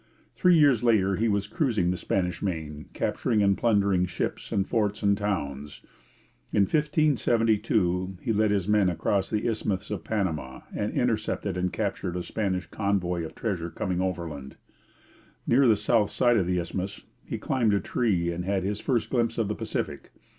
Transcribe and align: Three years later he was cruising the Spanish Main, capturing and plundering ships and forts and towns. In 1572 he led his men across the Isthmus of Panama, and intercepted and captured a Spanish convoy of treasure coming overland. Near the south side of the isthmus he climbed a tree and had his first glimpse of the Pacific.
Three 0.35 0.57
years 0.57 0.81
later 0.81 1.17
he 1.17 1.27
was 1.27 1.45
cruising 1.45 1.91
the 1.91 1.95
Spanish 1.95 2.41
Main, 2.41 2.85
capturing 2.91 3.43
and 3.43 3.55
plundering 3.55 4.07
ships 4.07 4.51
and 4.51 4.67
forts 4.67 5.03
and 5.03 5.15
towns. 5.15 5.81
In 6.51 6.63
1572 6.63 8.17
he 8.19 8.33
led 8.33 8.49
his 8.49 8.67
men 8.67 8.89
across 8.89 9.29
the 9.29 9.47
Isthmus 9.47 9.91
of 9.91 10.03
Panama, 10.03 10.61
and 10.75 10.91
intercepted 10.91 11.55
and 11.55 11.71
captured 11.71 12.15
a 12.17 12.23
Spanish 12.23 12.65
convoy 12.65 13.23
of 13.23 13.35
treasure 13.35 13.69
coming 13.69 14.01
overland. 14.01 14.55
Near 15.45 15.67
the 15.67 15.75
south 15.77 16.09
side 16.09 16.37
of 16.37 16.47
the 16.47 16.57
isthmus 16.57 17.01
he 17.23 17.37
climbed 17.37 17.75
a 17.75 17.79
tree 17.79 18.31
and 18.31 18.43
had 18.43 18.63
his 18.63 18.79
first 18.79 19.11
glimpse 19.11 19.37
of 19.37 19.49
the 19.49 19.53
Pacific. 19.55 20.11